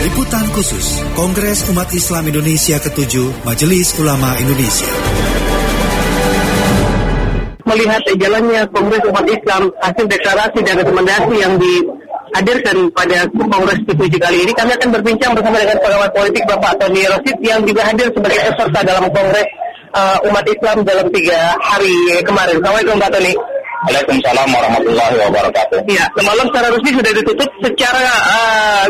[0.00, 4.88] Liputan khusus Kongres Umat Islam Indonesia ke-7 Majelis Ulama Indonesia.
[7.68, 14.48] Melihat jalannya Kongres Umat Islam, hasil deklarasi dan rekomendasi yang dihadirkan pada Kongres ke-7 kali
[14.48, 18.40] ini, kami akan berbincang bersama dengan pengamat politik Bapak Tony Rosid yang juga hadir sebagai
[18.40, 19.48] peserta dalam Kongres
[19.92, 22.56] uh, Umat Islam dalam tiga hari kemarin.
[22.56, 23.36] Assalamualaikum Pak Tony.
[23.80, 25.78] Waalaikumsalam warahmatullahi wabarakatuh.
[25.88, 27.48] Iya, semalam secara resmi sudah ditutup.
[27.64, 28.39] Secara uh,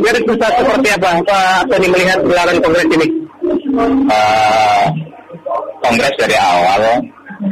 [0.01, 3.06] garis besar seperti apa Pak Tony melihat gelaran kongres ini?
[4.11, 4.87] Uh,
[5.84, 6.83] kongres dari awal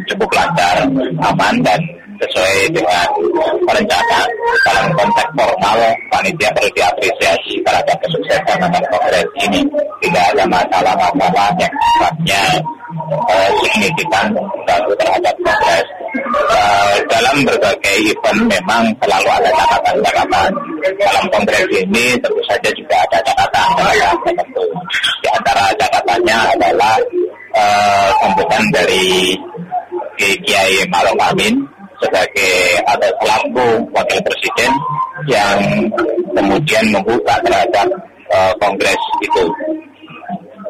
[0.09, 0.76] cukup lancar,
[1.23, 1.80] aman dan
[2.18, 3.08] sesuai dengan
[3.64, 4.28] perencanaan
[4.66, 5.78] dalam konteks formal
[6.10, 9.60] panitia perlu diapresiasi terhadap kesuksesan dengan kongres ini.
[10.02, 12.42] Tidak ada masalah-masalah yang sifatnya
[13.30, 14.26] uh, signifikan
[14.66, 15.88] terhadap kongres.
[16.28, 20.50] Uh, dalam berbagai event memang selalu ada catatan-catatan.
[20.96, 24.64] Dalam kongres ini tentu saja juga ada catatan-catatan tertentu
[25.23, 26.96] di antara catatannya adalah
[27.54, 29.37] uh, sambutan dari
[30.18, 32.54] Kiai Maruf Amin sebagai
[32.87, 34.73] atau selaku wakil presiden
[35.27, 35.59] yang
[36.35, 37.87] kemudian membuka terhadap
[38.32, 39.45] uh, kongres itu.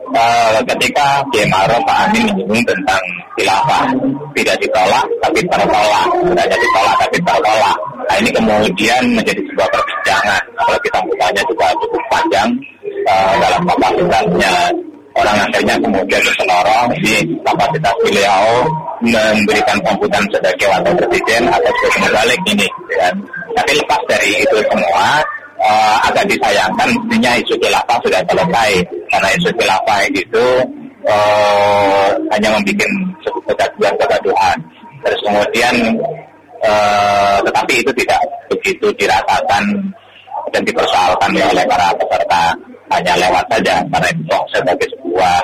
[0.08, 3.02] Uh, ketika Kiai Maruf Amin menyinggung tentang
[3.36, 3.92] khilafah
[4.32, 7.76] tidak ditolak tapi tertolak, tidak ditolak tapi tertolak.
[8.08, 10.42] Nah ini kemudian menjadi sebuah perbincangan.
[10.56, 12.48] Kalau kita bukanya juga cukup panjang
[13.04, 14.54] uh, dalam kapasitasnya
[15.18, 18.44] orang akhirnya kemudian tersenorong di kapasitas beliau
[19.02, 22.66] memberikan sambutan sebagai wakil presiden atau sebagai balik ini
[22.98, 23.14] kan.
[23.54, 25.22] Tapi lepas dari itu semua
[25.62, 28.70] uh, agak disayangkan mestinya isu khilafah sudah selesai
[29.10, 30.46] karena isu khilafah itu
[31.06, 32.90] uh, hanya membuat
[33.46, 34.56] kegaduhan-kegaduhan.
[35.06, 35.74] Terus kemudian
[36.66, 39.64] uh, tetapi itu tidak begitu dirasakan
[40.50, 42.56] dan dipersoalkan oleh para peserta
[42.88, 45.36] hanya lewat saja karena itu sebagai sebuah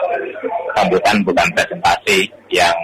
[0.74, 2.74] sambutan bukan presentasi yang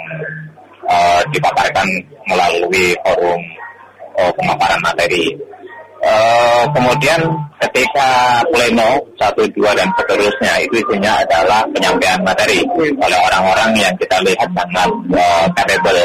[0.91, 1.87] uh, dipaparkan
[2.27, 3.41] melalui forum
[4.19, 5.31] uh, pemaparan materi.
[6.01, 7.21] Uh, kemudian
[7.61, 14.17] ketika pleno satu dua dan seterusnya itu isinya adalah penyampaian materi oleh orang-orang yang kita
[14.25, 16.01] lihat sangat uh, capable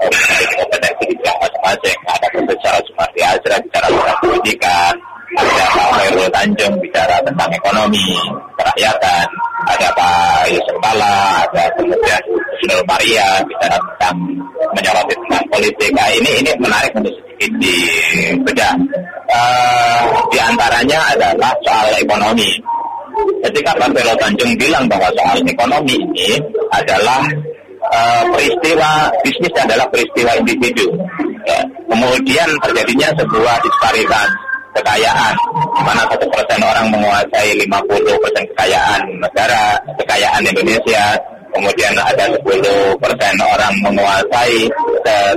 [0.00, 0.12] uh,
[0.56, 1.98] kompetensi di bidang masing-masing.
[2.08, 4.94] Ada Profesor Sumarti Azra bicara tentang pendidikan,
[5.36, 8.08] ada Pak Khairul Tanjung bicara tentang ekonomi,
[8.56, 9.26] kerakyatan,
[9.68, 12.22] ada Pak Yusuf Kala, ada kemudian
[12.64, 14.16] Nur Maria bicara tentang
[14.74, 15.90] menyoroti tentang politik.
[15.92, 18.74] Nah, ini ini menarik untuk sedikit dibedah.
[19.34, 22.50] Uh, di antaranya adalah soal ekonomi.
[23.46, 26.38] Ketika Pak Khairul Tanjung bilang bahwa soal ekonomi ini
[26.74, 27.22] adalah
[27.92, 30.86] uh, peristiwa bisnis adalah peristiwa individu.
[31.44, 31.60] Ya.
[31.90, 34.28] Kemudian terjadinya sebuah disparitas
[34.74, 41.14] kekayaan, di mana satu persen orang menguasai 50 persen kekayaan negara, kekayaan Indonesia,
[41.54, 42.42] kemudian ada 10
[42.98, 44.66] persen orang menguasai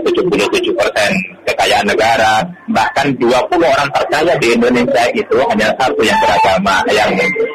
[0.04, 1.12] 77 persen
[1.48, 2.44] kekayaan negara,
[2.76, 3.32] bahkan 20
[3.64, 7.12] orang terkaya di Indonesia itu hanya satu yang beragama, yang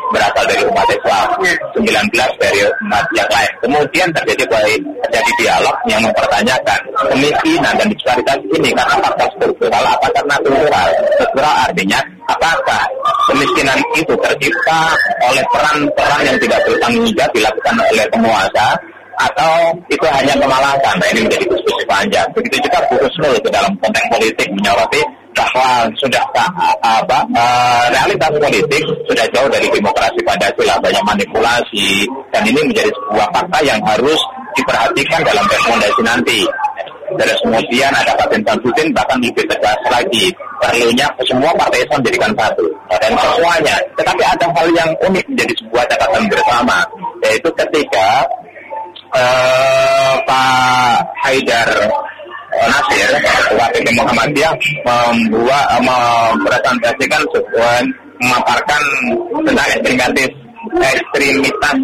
[0.09, 1.27] berasal dari umat Islam,
[1.77, 3.53] 19 dari umat yang lain.
[3.61, 6.81] Kemudian terjadi terjadi dialog yang mempertanyakan
[7.13, 10.89] kemiskinan dan disparitas ini karena faktor struktural apa karena kultural.
[11.17, 12.83] Struktural artinya apakah
[13.29, 14.81] kemiskinan itu tercipta
[15.29, 18.67] oleh peran-peran yang tidak bertanggung jawab dilakukan oleh penguasa
[19.13, 19.53] atau
[19.93, 20.95] itu hanya kemalasan.
[20.97, 22.27] Nah ini menjadi diskusi panjang.
[22.33, 26.45] Begitu juga Bu Rusnul itu dalam konteks politik menyoroti bahwa sudah apa
[27.33, 33.59] uh, realitas politik sudah jauh dari demokrasi Pancasila banyak manipulasi dan ini menjadi sebuah fakta
[33.65, 34.21] yang harus
[34.53, 36.41] diperhatikan dalam rekomendasi nanti.
[37.19, 40.25] Terus kemudian ada Pak Samsudin bahkan lebih tegas lagi
[40.61, 42.67] perlunya semua partai Islam menjadikan satu
[43.01, 43.77] dan semuanya.
[43.99, 46.79] Tetapi ada hal yang unik menjadi sebuah catatan bersama
[47.23, 48.09] yaitu ketika
[49.15, 50.97] uh, Pak
[51.27, 51.71] Haidar
[52.53, 54.53] Nasir, Ketua PP Muhammadiyah
[54.85, 57.81] membuat mempresentasikan sebuah
[58.21, 58.83] memaparkan
[59.41, 60.25] tentang ekstremisme
[60.79, 61.77] ekstremitas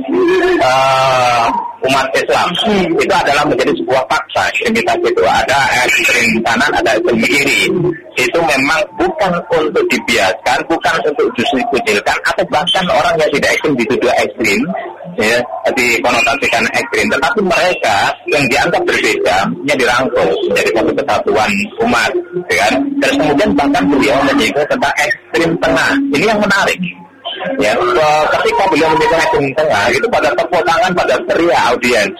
[0.62, 1.46] uh,
[1.86, 2.48] umat Islam.
[2.66, 2.90] Hmm.
[2.98, 5.22] itu adalah menjadi sebuah fakta ekstremitas itu.
[5.22, 7.62] Ada ekstrem kanan ada ekstrem kiri.
[8.18, 14.12] Itu memang bukan untuk dibiarkan bukan untuk dikucilkan atau bahkan orang yang tidak ekstrem dituduh
[14.18, 14.60] ekstrem
[15.18, 15.38] ya
[15.74, 17.96] dikonotasikan ekstrem tetapi mereka
[18.30, 19.36] yang dianggap berbeda
[19.66, 21.50] yang dirangkul menjadi satu kesatuan
[21.86, 22.10] umat
[22.50, 22.72] ya kan?
[22.98, 25.92] Terus kemudian bahkan beliau menyinggung tentang ekstrem tengah.
[26.14, 26.78] Ini yang menarik
[27.62, 27.72] ya
[28.38, 32.14] ketika beliau menyinggung ekstrem tengah itu pada tepuk tangan pada teriak audiens.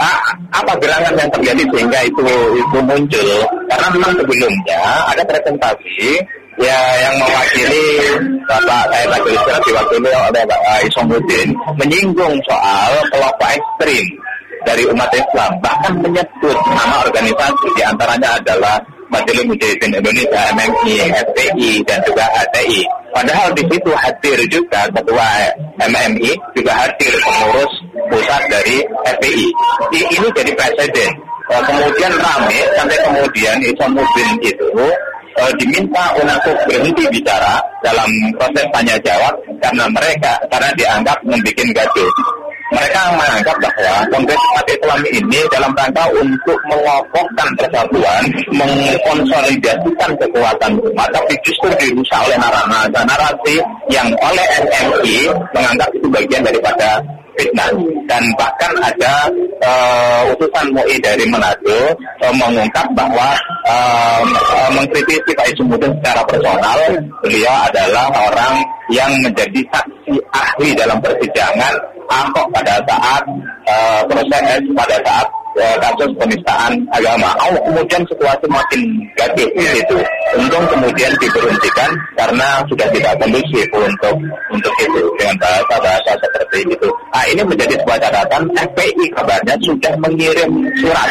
[0.00, 0.18] Ah,
[0.52, 2.26] apa gerangan yang terjadi sehingga itu
[2.56, 3.28] itu muncul?
[3.68, 6.20] Karena memang sebelumnya ada presentasi
[6.60, 7.88] Ya, yang mewakili
[8.44, 9.32] Bapak saya tadi
[9.64, 11.48] diwakili oleh Bapak Isomuddin
[11.80, 14.04] menyinggung soal kelompok ekstrim
[14.68, 18.76] dari umat Islam, bahkan menyebut nama organisasi di antaranya adalah
[19.08, 22.84] Majelis Mujahidin Indonesia, MMI, FPI, dan juga HTI.
[23.10, 25.28] Padahal di situ hadir juga ketua
[25.82, 27.72] MMI, juga hadir pengurus
[28.10, 28.78] pusat dari
[29.18, 29.46] FPI.
[29.90, 31.10] Ini jadi presiden.
[31.50, 34.70] Kemudian rame sampai kemudian Isomuddin itu
[35.34, 38.06] uh, diminta untuk berhenti bicara dalam
[38.38, 42.10] proses tanya jawab karena mereka karena dianggap membuat gaduh.
[42.70, 48.22] Mereka menganggap bahwa Kongres Umat Islam ini dalam rangka untuk mengokohkan persatuan,
[48.54, 53.56] mengkonsolidasikan kekuatan umat, tapi justru dirusak oleh narasi
[53.90, 55.18] yang oleh NMI
[55.50, 57.02] menganggap itu bagian daripada
[57.34, 57.70] fitnah.
[58.06, 59.14] Dan bahkan ada
[59.62, 63.34] uh, utusan MUI dari Manado uh, mengungkap bahwa
[63.66, 64.22] uh,
[64.74, 66.78] mengkritisi Pak Isumuddin secara personal.
[67.22, 68.54] Beliau adalah orang
[68.90, 71.74] yang menjadi saksi ahli dalam persidangan
[72.10, 73.22] Ahok pada saat
[73.70, 75.26] uh, proses pada saat
[75.62, 77.30] uh, kasus penistaan agama.
[77.38, 78.82] Oh, kemudian situasi makin
[79.14, 79.96] gaduh itu.
[80.34, 84.18] Untung kemudian diberhentikan karena sudah tidak kondusif untuk
[84.50, 86.88] untuk itu dengan bahasa-bahasa seperti itu.
[87.14, 90.50] Nah, ini menjadi sebuah catatan FPI kabarnya sudah mengirim
[90.82, 91.10] surat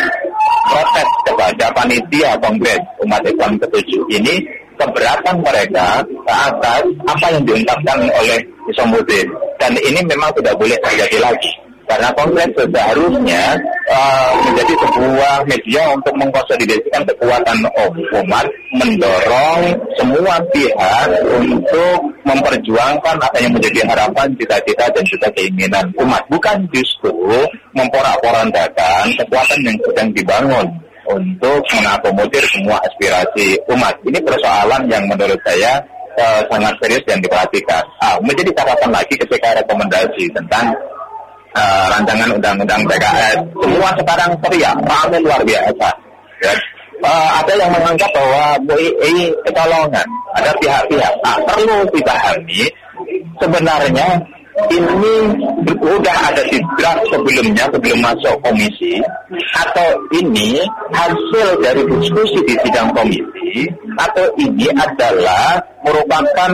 [0.69, 4.43] protes kepada panitia Kongres Umat Islam ketujuh ini
[4.79, 8.39] keberatan mereka atas apa yang diungkapkan oleh
[8.71, 9.27] Isomuddin
[9.59, 11.51] dan ini memang tidak boleh terjadi lagi.
[11.89, 13.57] Karena kongres seharusnya
[13.89, 17.65] uh, menjadi sebuah media untuk mengkonsolidasikan kekuatan
[18.13, 18.45] umat,
[18.77, 21.97] mendorong semua pihak untuk
[22.29, 27.09] memperjuangkan apa yang menjadi harapan, cita-cita dan juga keinginan umat, bukan justru
[27.73, 30.69] memporak-porandakan kekuatan yang sedang dibangun
[31.09, 33.95] untuk mengakomodir semua aspirasi umat.
[34.05, 35.81] Ini persoalan yang menurut saya
[36.21, 37.83] uh, sangat serius dan diperhatikan.
[37.99, 40.69] Ah, menjadi catatan lagi ketika rekomendasi tentang
[41.57, 43.37] uh, rancangan undang-undang PKS.
[43.57, 45.89] Semua sekarang teriak, ramai luar biasa.
[46.45, 46.53] Ya.
[46.99, 48.59] Uh, ada yang menganggap bahwa
[49.07, 50.07] ini kecolongan.
[50.35, 51.13] Ada pihak-pihak.
[51.23, 52.67] Nah, perlu dipahami
[53.39, 54.07] sebenarnya
[54.67, 55.15] ini
[55.79, 58.99] sudah ada di draft sebelumnya sebelum masuk komisi
[59.55, 60.59] atau ini
[60.91, 63.65] hasil dari diskusi di sidang komisi
[63.95, 66.51] atau ini adalah merupakan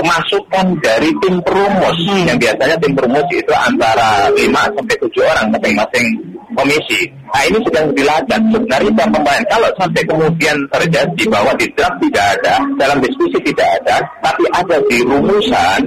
[0.00, 2.30] masukan dari tim perumus hmm.
[2.30, 6.08] yang biasanya tim perumus itu antara 5 sampai 7 orang masing-masing
[6.54, 7.08] komisi.
[7.30, 9.42] Nah ini sedang dilacak sebenarnya pemain.
[9.46, 14.76] Kalau sampai kemudian terjadi bahwa di draft tidak ada, dalam diskusi tidak ada, tapi ada
[14.90, 15.82] di rumusan,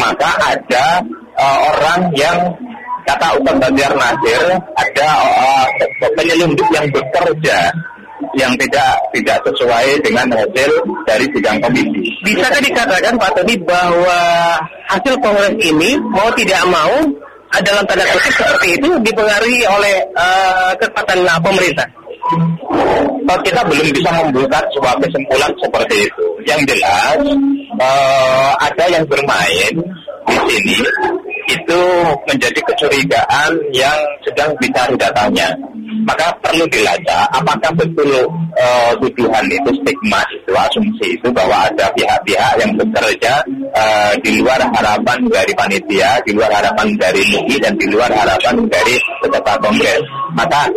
[0.00, 0.84] maka ada
[1.36, 2.38] uh, orang yang
[3.04, 4.42] kata Ustaz Banjar Nasir
[4.76, 5.64] ada uh,
[6.16, 7.58] penyelundup yang bekerja
[8.36, 10.70] yang tidak tidak sesuai dengan hasil
[11.08, 12.14] dari sidang komisi.
[12.22, 14.20] Bisa dikatakan Pak Tony bahwa
[14.86, 16.94] hasil kongres ini mau tidak mau
[17.58, 21.88] dalam tanda kutip seperti itu dipengaruhi oleh uh, kekuatan pemerintah?
[23.26, 26.26] Kalau kita belum bisa membuat sebuah kesimpulan seperti itu.
[26.46, 27.18] Yang jelas
[27.78, 29.74] uh, ada yang bermain
[30.26, 30.78] di sini
[31.50, 31.80] itu
[32.30, 35.50] menjadi kecurigaan yang sedang dicari datanya
[36.06, 38.10] maka perlu dilacak apakah betul
[38.58, 43.42] uh, tuduhan itu stigma itu asumsi itu bahwa ada pihak-pihak yang bekerja
[43.74, 48.54] uh, di luar harapan dari panitia, di luar harapan dari MUI dan di luar harapan
[48.66, 50.02] dari peserta kongres.
[50.34, 50.70] Maka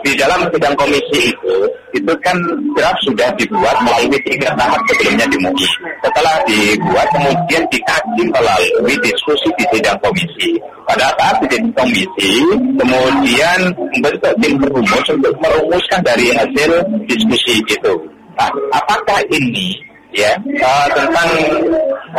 [0.00, 1.54] di dalam sidang komisi itu
[1.90, 2.38] itu kan
[2.78, 5.66] draft sudah dibuat melalui tiga tahap sebelumnya di MUI.
[6.00, 10.56] Setelah dibuat kemudian dikaji melalui diskusi di sidang komisi.
[10.86, 12.32] Pada saat di sidang komisi
[12.78, 13.60] kemudian
[13.94, 16.70] membentuk tim perumus untuk merumuskan dari hasil
[17.06, 17.94] diskusi itu.
[18.38, 21.30] Nah, apakah ini ya uh, tentang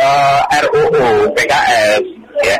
[0.00, 2.56] uh, eh, RUU PKS ya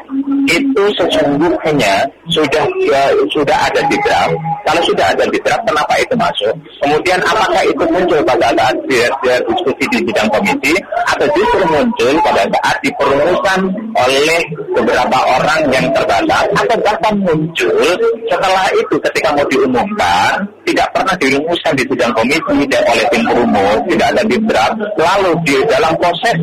[0.53, 4.37] itu sesungguhnya sudah ya, sudah ada di draft.
[4.63, 6.55] Kalau sudah ada di draft, kenapa itu masuk?
[6.83, 10.73] Kemudian apakah itu muncul pada saat diskusi di bidang komisi
[11.09, 13.61] atau justru muncul pada saat diperlukan
[13.95, 14.41] oleh
[14.75, 17.97] beberapa orang yang terbatas atau bahkan muncul
[18.29, 20.33] setelah itu ketika mau diumumkan
[20.67, 25.31] tidak pernah dirumuskan di bidang komisi dan oleh tim perumus tidak ada di draft lalu
[25.45, 26.39] di dalam proses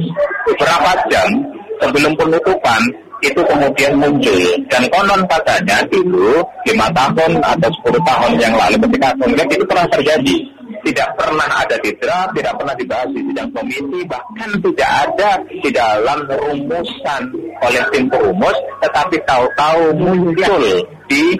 [0.45, 1.29] beberapa jam
[1.79, 2.81] sebelum penutupan
[3.19, 4.39] itu kemudian muncul.
[4.71, 9.87] Dan konon katanya dulu lima tahun atau sepuluh tahun yang lalu ketika kongres itu pernah
[9.91, 10.37] terjadi.
[10.79, 15.69] Tidak pernah ada di draft, tidak pernah dibahas di sidang komisi, bahkan tidak ada di
[15.75, 17.21] dalam rumusan
[17.59, 20.63] oleh tim perumus, tetapi tahu-tahu muncul
[21.11, 21.35] di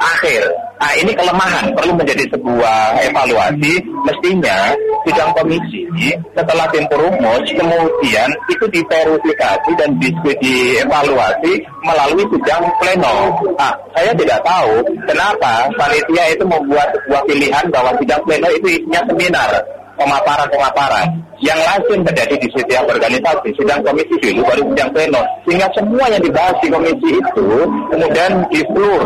[0.00, 0.40] akhir
[0.78, 3.82] Nah, ini kelemahan perlu menjadi sebuah evaluasi.
[4.06, 5.84] Mestinya sidang komisi
[6.32, 13.16] setelah tim perumus kemudian itu diverifikasi dan diskusi evaluasi melalui sidang pleno.
[13.58, 19.02] Nah, saya tidak tahu kenapa panitia itu membuat sebuah pilihan bahwa sidang pleno itu isinya
[19.10, 19.50] seminar
[19.98, 26.04] pemaparan-pemaparan yang langsung terjadi di setiap organisasi sidang komisi dulu baru sidang pleno sehingga semua
[26.10, 27.46] yang dibahas di komisi itu
[27.94, 29.02] kemudian di floor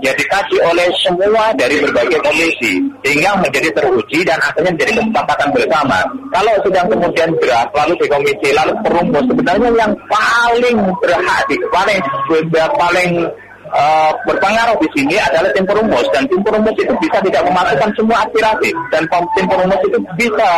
[0.00, 5.98] ya dikaji oleh semua dari berbagai komisi sehingga menjadi teruji dan akhirnya menjadi kesepakatan bersama.
[6.32, 12.00] Kalau sedang kemudian draft lalu di komisi lalu perumus sebenarnya yang paling berhak paling
[12.54, 13.10] paling
[13.74, 16.06] uh, berpengaruh di sini adalah tim perumus.
[16.14, 18.70] Dan tim perumus itu bisa tidak memasukkan semua aspirasi.
[18.92, 20.48] Dan tim perumus itu bisa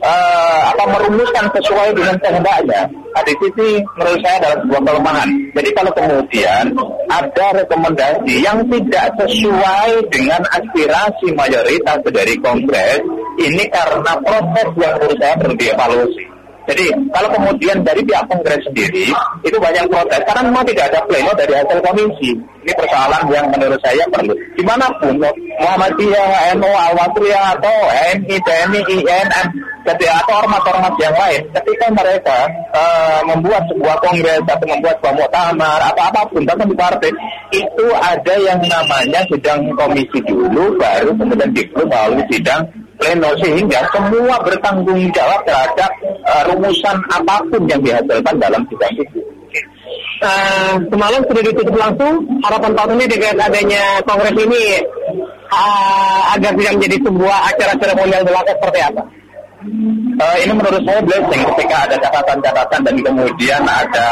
[0.00, 2.82] uh, apa merumuskan sesuai dengan kehendaknya.
[3.10, 5.28] Nah, di sisi menurut saya adalah sebuah kelemahan.
[5.50, 6.64] Jadi kalau kemudian
[7.10, 13.02] ada rekomendasi yang tidak sesuai dengan aspirasi mayoritas dari Kongres,
[13.42, 16.29] ini karena proses yang menurut saya perlu dievaluasi.
[16.68, 19.08] Jadi kalau kemudian dari pihak Kongres sendiri
[19.42, 22.30] itu banyak protes karena memang tidak ada pleno dari hasil komisi.
[22.60, 24.36] Ini persoalan yang menurut saya perlu.
[24.52, 27.76] Di mana pun Muhammadiyah, NU, al atau
[28.20, 29.46] MI, TNI, INN,
[29.88, 32.38] ketika atau ormas-ormas yang lain, ketika mereka
[32.76, 37.12] uh, membuat sebuah kongres atau membuat sebuah muktamar atau apa pun bahkan di partai
[37.50, 42.62] itu ada yang namanya sidang komisi dulu, baru kemudian diklu melalui sidang
[43.00, 45.90] pleno sehingga semua bertanggung jawab terhadap
[46.28, 49.20] uh, rumusan apa pun yang dihasilkan dalam sidang itu.
[50.20, 54.64] Uh, semalam sudah ditutup langsung harapan tahun ini dengan adanya kongres ini
[55.48, 59.02] uh, agar tidak menjadi sebuah acara seremonial belaka seperti apa?
[60.20, 64.08] Uh, ini menurut saya blessing ketika ada catatan-catatan dan kemudian ada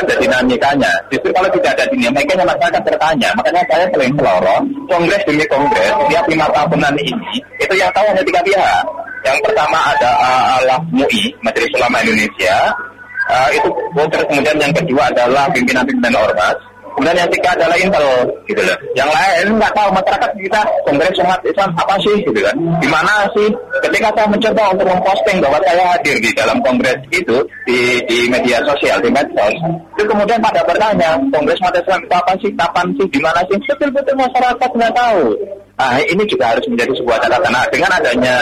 [0.00, 0.88] ada dinamikanya.
[1.12, 3.28] Justru kalau tidak ada dinamikanya masyarakat bertanya.
[3.36, 8.24] Makanya saya sering selorong kongres demi kongres setiap lima tahunan ini itu yang tahu hanya
[8.24, 8.84] tiga pihak.
[9.20, 12.56] Yang pertama ada uh, Allah MUI Majelis Ulama Indonesia.
[13.28, 13.68] Uh, itu
[14.08, 16.56] terus kemudian yang kedua adalah pimpinan-pimpinan ormas
[16.94, 18.06] Kemudian yang ketiga adalah Intel,
[18.46, 18.78] gitu loh.
[18.94, 22.56] Yang lain nggak tahu masyarakat kita Kongres Umat Islam apa sih, gitu kan?
[22.78, 23.48] Di mana sih?
[23.82, 27.36] Ketika saya mencoba untuk memposting bahwa saya hadir di dalam kongres itu
[27.66, 29.54] di, di media sosial, di medsos,
[29.98, 32.50] itu kemudian pada bertanya, Kongres Umat Islam apa sih?
[32.54, 33.06] Kapan sih?
[33.10, 33.58] Di mana sih?
[33.58, 35.24] Betul-betul masyarakat nggak tahu.
[35.74, 37.50] Nah, ini juga harus menjadi sebuah catatan.
[37.50, 38.36] Nah, dengan adanya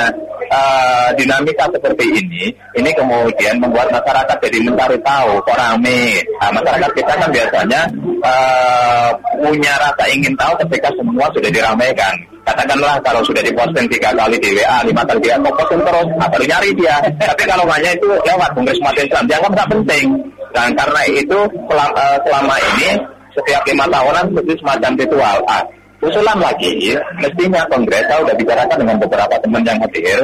[0.53, 6.21] uh, dinamika seperti ini, ini kemudian membuat masyarakat jadi mencari tahu, kok rame.
[6.45, 7.81] Nah, masyarakat kita kan biasanya
[8.21, 9.09] uh,
[9.41, 12.13] punya rasa ingin tahu ketika semua sudah diramaikan.
[12.43, 16.45] Katakanlah kalau sudah diposting tiga kali di WA, lima kali dia posting terus, nah, baru
[16.45, 17.01] nyari dia.
[17.17, 20.07] Tapi kalau hanya itu lewat Kongres Umat Islam, dianggap nggak penting.
[20.53, 22.89] Dan karena itu selama, uh, selama ini
[23.33, 25.39] setiap lima tahunan seperti semacam ritual.
[25.49, 25.65] Ah,
[26.03, 30.19] usulan lagi, mestinya Kongres, saya sudah bicarakan dengan beberapa teman yang hadir,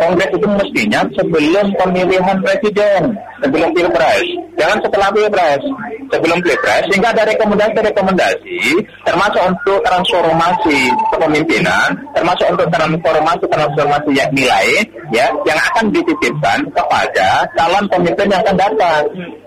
[0.00, 3.12] Kongres itu mestinya sebelum pemilihan presiden,
[3.44, 4.24] sebelum pilpres,
[4.56, 5.62] jangan setelah pilpres,
[6.08, 8.60] sebelum pilpres, sehingga ada rekomendasi-rekomendasi,
[9.04, 10.80] termasuk untuk transformasi
[11.12, 14.68] kepemimpinan, termasuk untuk transformasi transformasi yang nilai,
[15.12, 19.02] ya, yang akan dititipkan kepada calon pemimpin yang akan datang.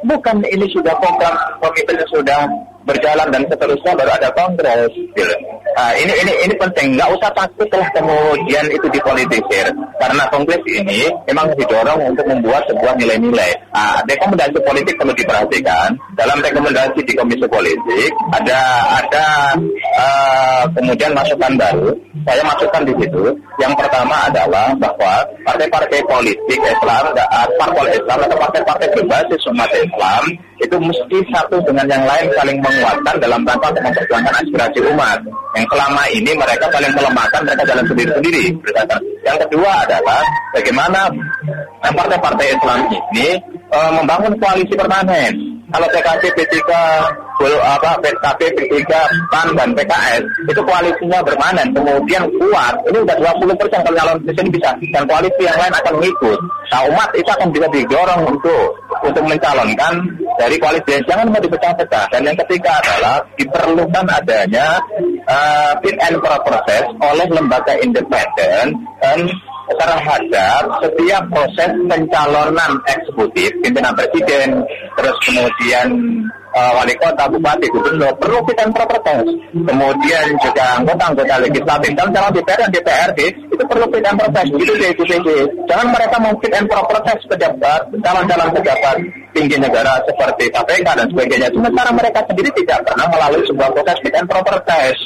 [0.06, 2.42] Bukan ini sudah program pemimpin yang sudah
[2.86, 5.36] berjalan dan seterusnya baru ada kongres gitu.
[5.78, 7.00] Nah, ini ini ini penting.
[7.00, 9.68] Nggak usah takut lah kemudian itu dipolitisir.
[10.02, 13.52] Karena kongres ini memang didorong untuk membuat sebuah nilai-nilai.
[13.72, 15.94] Nah, rekomendasi politik perlu diperhatikan.
[16.18, 18.60] Dalam rekomendasi di komisi politik ada
[19.00, 19.26] ada
[19.98, 21.90] uh, kemudian masukan baru.
[22.28, 23.24] Saya masukkan di situ.
[23.58, 25.14] Yang pertama adalah bahwa
[25.46, 27.12] partai-partai politik Islam
[27.92, 30.24] Islam atau partai-partai berbasis umat Islam
[30.62, 35.20] itu mesti satu dengan yang lain saling menguatkan dalam rangka memperjuangkan aspirasi umat.
[35.70, 38.46] Selama ini mereka saling melemahkan, mereka jalan sendiri-sendiri.
[39.22, 40.22] Yang kedua adalah
[40.56, 41.10] bagaimana
[41.82, 43.38] partai-partai Islam ini
[43.70, 45.34] e, membangun koalisi permanen.
[45.72, 46.58] Kalau PKB, P3,
[47.64, 48.92] apa PKB, P3,
[49.32, 52.76] PAN dan PKS itu koalisinya bermanen, kemudian kuat.
[52.92, 56.40] Ini udah 20 persen kalau calon presiden bisa dan koalisi yang lain akan mengikut.
[56.76, 58.64] Nah umat itu akan bisa didorong untuk
[59.02, 59.94] untuk mencalonkan
[60.38, 64.78] dari koalisi jangan mau dipecah-pecah dan yang ketiga adalah diperlukan adanya
[65.32, 69.20] uh, fit and proper process oleh lembaga independen dan
[69.72, 74.60] terhadap setiap proses pencalonan eksekutif pimpinan presiden
[75.00, 75.88] terus kemudian
[76.52, 79.32] uh, wali kota, bupati, gubernur perlu fit and proper test.
[79.56, 84.50] Kemudian juga anggota-anggota legislatif dan calon DPR dan DPRD itu perlu fit and proper test.
[84.52, 85.28] DPD.
[85.72, 88.98] Jangan mereka mau fit and proper test pejabat, calon-calon pejabat
[89.32, 91.50] tinggi negara seperti KPK dan sebagainya.
[91.52, 95.02] Sementara mereka sendiri tidak pernah melalui sebuah proses fit and proper test.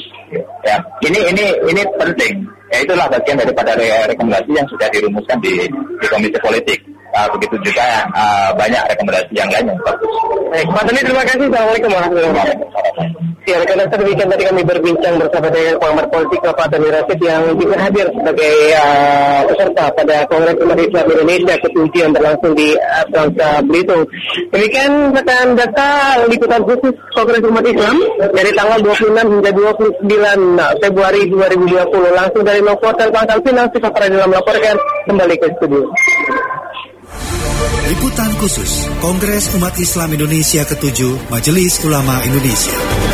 [0.66, 2.46] Ya, ini ini ini penting.
[2.74, 3.78] Ya itulah bagian daripada
[4.10, 9.50] rekomendasi yang sudah dirumuskan di, di Komisi Politik uh, begitu juga uh, banyak rekomendasi yang
[9.50, 10.12] lain yang bagus.
[10.56, 11.46] Pak Tani terima kasih.
[11.50, 12.68] Assalamualaikum warahmatullahi wabarakatuh.
[13.46, 17.78] Ya, rekan demikian tadi kami berbincang bersama dengan pengamat politik Bapak Tani Rasid yang juga
[17.78, 22.74] hadir sebagai uh, peserta pada Kongres Umat Islam Indonesia ke-7 yang berlangsung di
[23.14, 24.04] Bangsa Belitung.
[24.50, 25.90] Demikian rekan data
[26.26, 27.96] liputan khusus Kongres Umat Islam
[28.34, 34.74] dari tanggal 26 hingga 29 Februari 2020 langsung dari Novotel Pangkal Pinang, Sifat dalam melaporkan
[35.06, 35.86] kembali ke studio.
[37.86, 43.05] Liputan khusus Kongres Umat Islam Indonesia ke-7 Majelis Ulama Indonesia.